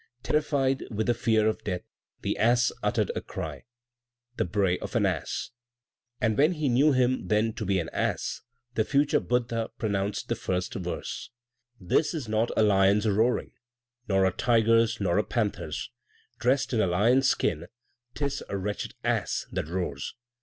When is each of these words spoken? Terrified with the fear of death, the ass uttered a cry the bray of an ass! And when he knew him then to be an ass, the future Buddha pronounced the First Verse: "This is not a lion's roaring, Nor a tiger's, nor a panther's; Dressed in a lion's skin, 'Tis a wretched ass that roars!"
Terrified 0.23 0.83
with 0.89 1.05
the 1.05 1.13
fear 1.13 1.45
of 1.47 1.63
death, 1.63 1.83
the 2.23 2.35
ass 2.39 2.71
uttered 2.81 3.11
a 3.15 3.21
cry 3.21 3.65
the 4.35 4.45
bray 4.45 4.79
of 4.79 4.95
an 4.95 5.05
ass! 5.05 5.51
And 6.19 6.35
when 6.39 6.53
he 6.53 6.69
knew 6.69 6.91
him 6.93 7.27
then 7.27 7.53
to 7.53 7.65
be 7.67 7.77
an 7.77 7.87
ass, 7.89 8.41
the 8.73 8.83
future 8.83 9.19
Buddha 9.19 9.69
pronounced 9.77 10.27
the 10.27 10.33
First 10.33 10.73
Verse: 10.73 11.29
"This 11.79 12.15
is 12.15 12.27
not 12.27 12.49
a 12.57 12.63
lion's 12.63 13.07
roaring, 13.07 13.51
Nor 14.07 14.25
a 14.25 14.31
tiger's, 14.33 14.99
nor 14.99 15.19
a 15.19 15.23
panther's; 15.23 15.91
Dressed 16.39 16.73
in 16.73 16.81
a 16.81 16.87
lion's 16.87 17.29
skin, 17.29 17.67
'Tis 18.15 18.43
a 18.49 18.57
wretched 18.57 18.95
ass 19.03 19.45
that 19.51 19.67
roars!" 19.67 20.15